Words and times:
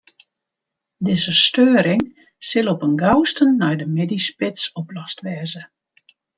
Dizze 1.01 1.31
steuring 1.45 2.03
sil 2.49 2.67
op 2.73 2.81
'en 2.83 2.95
gausten 3.03 3.49
nei 3.61 3.73
de 3.81 3.87
middeisspits 3.97 4.63
oplost 4.79 5.19
wêze. 5.25 5.61